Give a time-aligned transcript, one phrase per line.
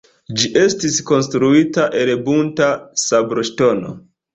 [0.43, 2.75] Ĝi estis konstruita el bunta
[3.07, 3.99] sabloŝtono.